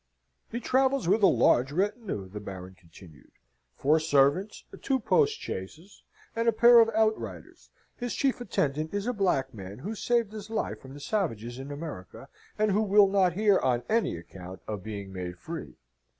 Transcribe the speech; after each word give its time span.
"He 0.49 0.59
travels 0.59 1.07
with 1.07 1.21
a 1.21 1.27
large 1.27 1.71
retinue," 1.71 2.27
the 2.27 2.39
Baron 2.39 2.73
continued, 2.73 3.33
"four 3.75 3.99
servants, 3.99 4.63
two 4.81 4.99
postchaises, 4.99 6.01
and 6.35 6.47
a 6.47 6.51
pair 6.51 6.79
of 6.79 6.89
outriders. 6.95 7.69
His 7.97 8.15
chief 8.15 8.41
attendant 8.41 8.95
is 8.95 9.05
a 9.05 9.13
black 9.13 9.53
man 9.53 9.77
who 9.77 9.93
saved 9.93 10.31
his 10.33 10.49
life 10.49 10.81
from 10.81 10.95
the 10.95 10.99
savages 10.99 11.59
in 11.59 11.71
America, 11.71 12.29
and 12.57 12.71
who 12.71 12.81
will 12.81 13.09
not 13.09 13.33
hear, 13.33 13.59
on 13.59 13.83
any 13.89 14.17
account, 14.17 14.63
of 14.67 14.81
being 14.83 15.13
made 15.13 15.37
free. 15.37 15.75